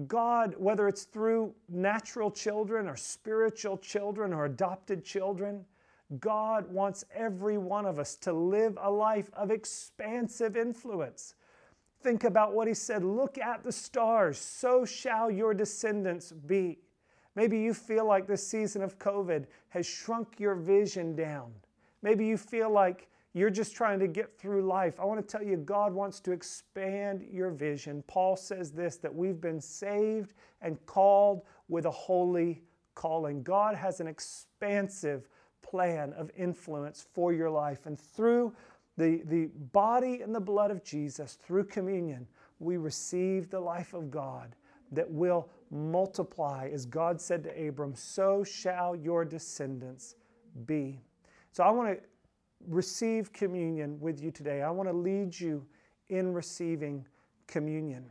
[0.06, 5.64] God, whether it's through natural children or spiritual children or adopted children,
[6.18, 11.34] God wants every one of us to live a life of expansive influence.
[12.02, 16.78] Think about what he said Look at the stars, so shall your descendants be.
[17.36, 21.52] Maybe you feel like this season of COVID has shrunk your vision down.
[22.02, 25.00] Maybe you feel like you're just trying to get through life.
[25.00, 28.04] I want to tell you, God wants to expand your vision.
[28.06, 32.62] Paul says this that we've been saved and called with a holy
[32.94, 33.42] calling.
[33.42, 35.28] God has an expansive
[35.62, 37.86] plan of influence for your life.
[37.86, 38.54] And through
[38.96, 42.28] the, the body and the blood of Jesus, through communion,
[42.60, 44.54] we receive the life of God
[44.92, 46.70] that will multiply.
[46.72, 50.14] As God said to Abram, so shall your descendants
[50.66, 51.00] be.
[51.52, 52.04] So I want to
[52.68, 54.62] receive communion with you today.
[54.62, 55.66] I want to lead you
[56.08, 57.04] in receiving
[57.46, 58.04] communion.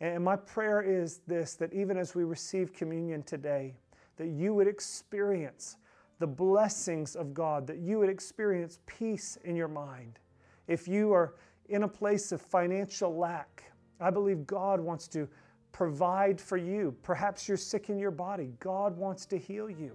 [0.00, 3.74] And my prayer is this that even as we receive communion today,
[4.16, 5.76] that you would experience
[6.18, 10.18] the blessings of God, that you would experience peace in your mind.
[10.66, 11.34] If you are
[11.68, 13.64] in a place of financial lack,
[14.00, 15.28] I believe God wants to
[15.72, 16.94] provide for you.
[17.02, 18.52] Perhaps you're sick in your body.
[18.60, 19.94] God wants to heal you.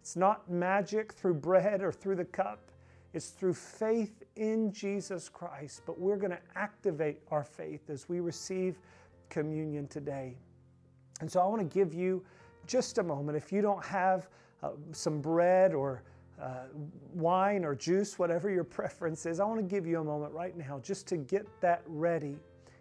[0.00, 2.70] It's not magic through bread or through the cup,
[3.12, 5.82] it's through faith in Jesus Christ.
[5.84, 8.78] But we're going to activate our faith as we receive
[9.28, 10.36] communion today.
[11.20, 12.24] And so I want to give you
[12.66, 13.36] just a moment.
[13.36, 14.28] If you don't have
[14.62, 16.02] uh, some bread or
[16.40, 16.66] uh,
[17.12, 20.56] wine or juice, whatever your preference is, I want to give you a moment right
[20.56, 22.36] now just to get that ready.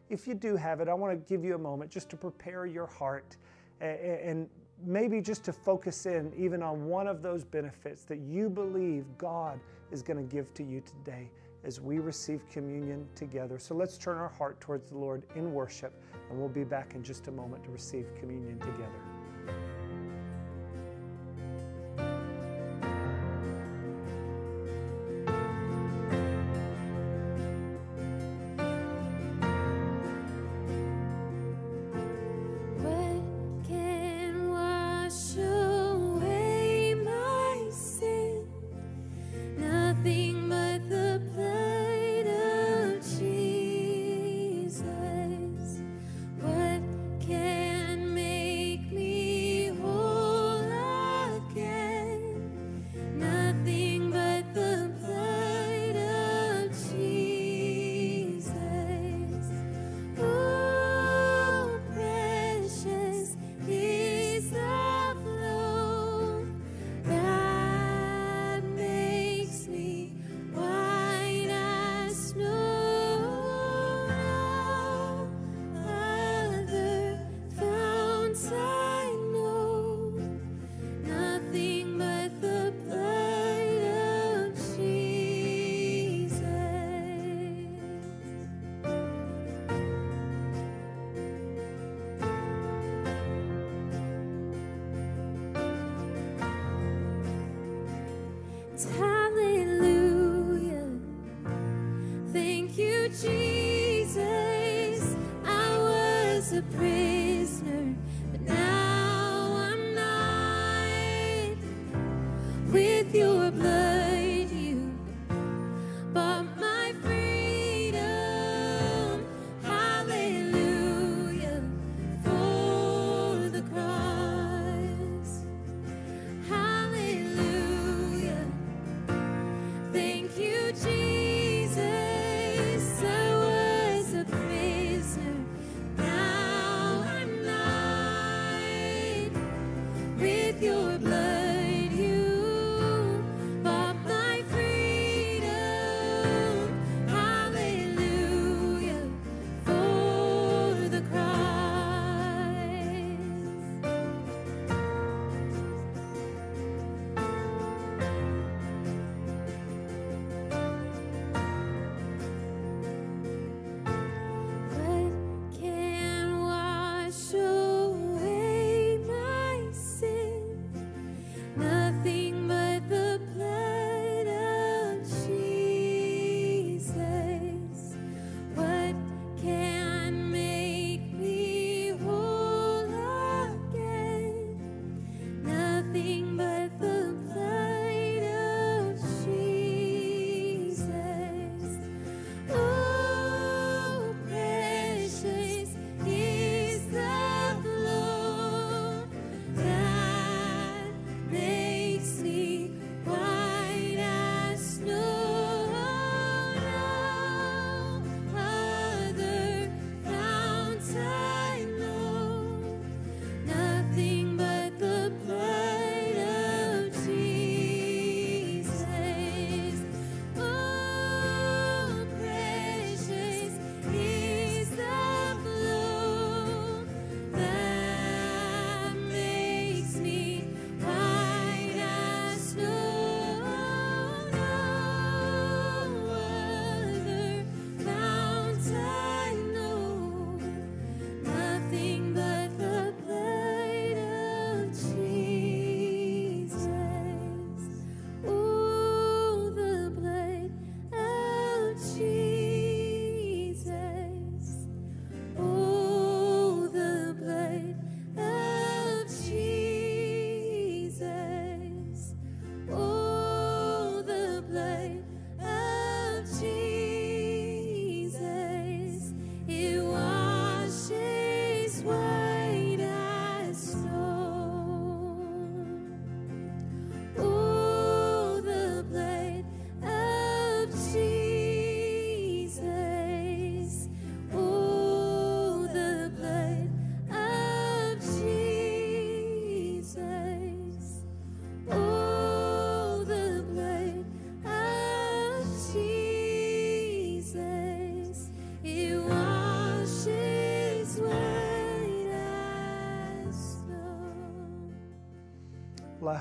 [0.10, 2.66] If you do have it, I want to give you a moment just to prepare
[2.66, 3.38] your heart
[3.80, 4.50] and
[4.86, 9.60] maybe just to focus in even on one of those benefits that you believe God
[9.92, 11.30] is going to give to you today
[11.64, 13.60] as we receive communion together.
[13.60, 15.94] So let's turn our heart towards the Lord in worship,
[16.30, 19.19] and we'll be back in just a moment to receive communion together.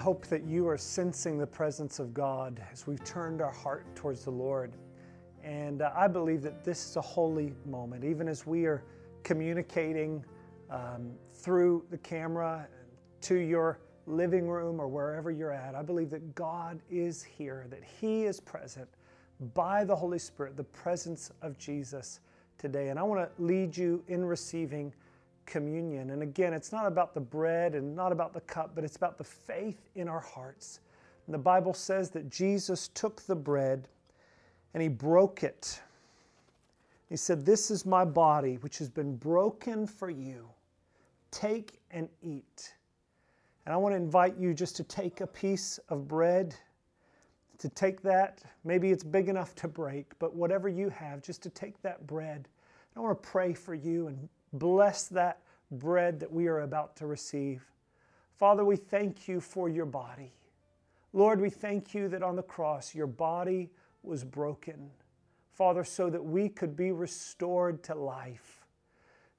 [0.08, 4.24] Hope that you are sensing the presence of God as we've turned our heart towards
[4.24, 4.72] the Lord.
[5.44, 8.82] And uh, I believe that this is a holy moment, even as we are
[9.22, 10.24] communicating
[10.70, 12.66] um, through the camera
[13.20, 15.74] to your living room or wherever you're at.
[15.74, 18.88] I believe that God is here, that He is present
[19.52, 22.20] by the Holy Spirit, the presence of Jesus
[22.56, 22.88] today.
[22.88, 24.90] And I want to lead you in receiving
[25.48, 26.10] communion.
[26.10, 29.18] And again, it's not about the bread and not about the cup, but it's about
[29.18, 30.80] the faith in our hearts.
[31.26, 33.88] And the Bible says that Jesus took the bread
[34.74, 35.80] and he broke it.
[37.08, 40.48] He said, This is my body, which has been broken for you.
[41.30, 42.74] Take and eat.
[43.64, 46.54] And I want to invite you just to take a piece of bread,
[47.58, 48.42] to take that.
[48.64, 52.48] Maybe it's big enough to break, but whatever you have, just to take that bread.
[52.96, 55.40] I want to pray for you and Bless that
[55.70, 57.62] bread that we are about to receive.
[58.36, 60.32] Father, we thank you for your body.
[61.12, 63.70] Lord, we thank you that on the cross your body
[64.02, 64.90] was broken.
[65.52, 68.64] Father, so that we could be restored to life.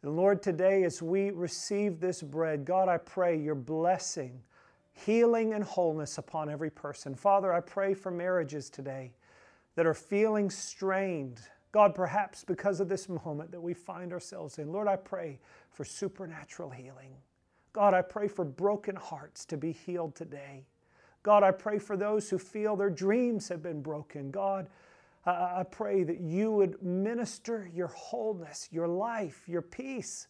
[0.01, 4.41] And Lord, today as we receive this bread, God, I pray your blessing,
[4.93, 7.16] healing, and wholeness upon every person.
[7.16, 9.14] Father, I pray for marriages today
[9.76, 11.41] that are feeling strained
[11.72, 15.39] God, perhaps because of this moment that we find ourselves in, Lord, I pray
[15.72, 17.13] for supernatural healing.
[17.74, 20.65] God, I pray for broken hearts to be healed today.
[21.22, 24.32] God, I pray for those who feel their dreams have been broken.
[24.32, 24.67] God,
[25.26, 30.28] I pray that you would minister your wholeness, your life, your peace,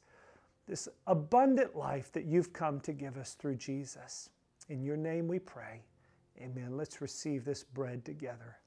[0.67, 4.29] this abundant life that you've come to give us through Jesus.
[4.67, 5.83] In your name we pray.
[6.41, 6.75] Amen.
[6.75, 8.58] Let's receive this bread together.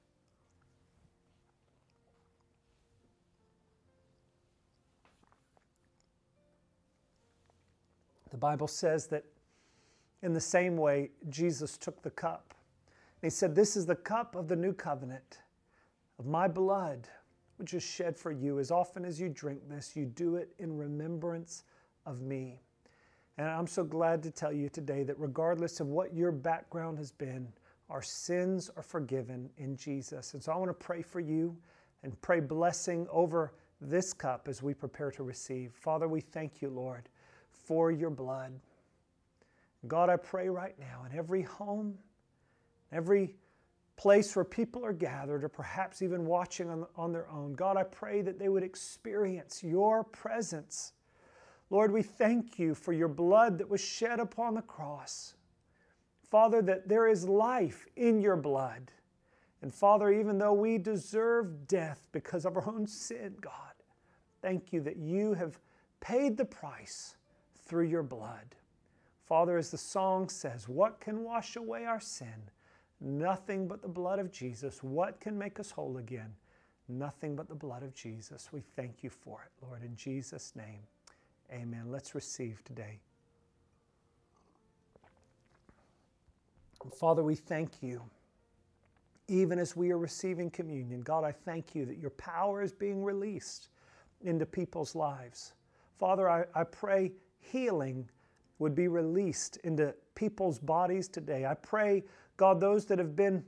[8.43, 9.24] Bible says that
[10.24, 12.55] in the same way, Jesus took the cup.
[13.22, 15.38] And he said, This is the cup of the new covenant
[16.18, 17.09] of my blood,
[17.59, 18.59] which is shed for you.
[18.59, 21.62] As often as you drink this, you do it in remembrance
[22.05, 22.59] of me.
[23.38, 27.12] And I'm so glad to tell you today that regardless of what your background has
[27.12, 27.47] been,
[27.90, 30.34] our sins are forgiven in Jesus.
[30.34, 31.57] And so I want to pray for you
[32.03, 35.72] and pray blessing over this cup as we prepare to receive.
[35.74, 37.09] Father, we thank you, Lord
[37.64, 38.52] for your blood.
[39.88, 41.98] God, I pray right now in every home,
[42.92, 43.34] every
[43.96, 47.84] place where people are gathered or perhaps even watching on, on their own, God, I
[47.84, 50.92] pray that they would experience your presence.
[51.70, 55.34] Lord, we thank you for your blood that was shed upon the cross.
[56.30, 58.90] Father, that there is life in your blood.
[59.62, 63.74] And Father, even though we deserve death because of our own sin, God,
[64.40, 65.58] thank you that you have
[66.00, 67.16] paid the price
[67.72, 68.54] through your blood.
[69.26, 72.50] Father, as the song says, what can wash away our sin?
[73.00, 74.82] Nothing but the blood of Jesus.
[74.82, 76.34] What can make us whole again?
[76.86, 78.50] Nothing but the blood of Jesus.
[78.52, 80.80] We thank you for it, Lord, in Jesus' name.
[81.50, 81.84] Amen.
[81.86, 82.98] Let's receive today.
[87.00, 88.02] Father, we thank you.
[89.28, 93.02] Even as we are receiving communion, God, I thank you that your power is being
[93.02, 93.70] released
[94.20, 95.54] into people's lives.
[95.98, 97.12] Father, I, I pray
[97.43, 98.09] healing
[98.59, 101.45] would be released into people's bodies today.
[101.45, 102.05] I pray,
[102.36, 103.45] God, those that have been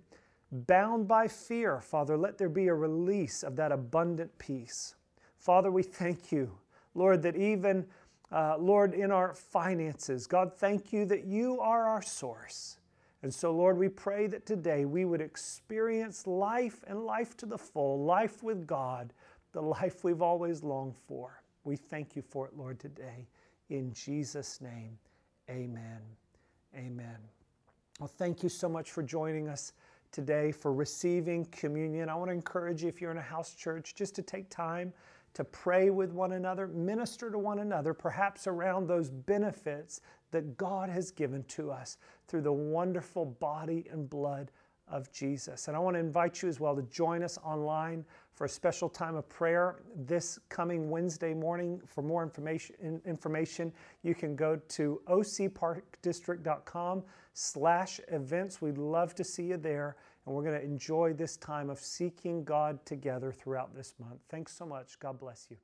[0.51, 4.95] bound by fear, Father, let there be a release of that abundant peace.
[5.39, 6.51] Father, we thank you,
[6.95, 7.87] Lord, that even,
[8.31, 12.79] uh, Lord, in our finances, God, thank you that you are our source.
[13.23, 17.57] And so, Lord, we pray that today we would experience life and life to the
[17.57, 19.13] full, life with God,
[19.53, 21.43] the life we've always longed for.
[21.65, 23.27] We thank you for it, Lord, today.
[23.71, 24.99] In Jesus' name,
[25.51, 26.01] amen.
[26.77, 27.19] Amen.
[28.01, 29.73] Well, thank you so much for joining us
[30.11, 32.09] today for receiving communion.
[32.09, 34.93] I want to encourage you, if you're in a house church, just to take time
[35.35, 40.01] to pray with one another, minister to one another, perhaps around those benefits
[40.31, 41.97] that God has given to us
[42.29, 44.51] through the wonderful body and blood
[44.89, 45.69] of Jesus.
[45.69, 48.89] And I want to invite you as well to join us online for a special
[48.89, 51.81] time of prayer this coming Wednesday morning.
[51.87, 53.73] For more information, information
[54.03, 58.61] you can go to ocparkdistrict.com slash events.
[58.61, 59.97] We'd love to see you there.
[60.27, 64.21] And we're going to enjoy this time of seeking God together throughout this month.
[64.29, 64.99] Thanks so much.
[64.99, 65.57] God bless you.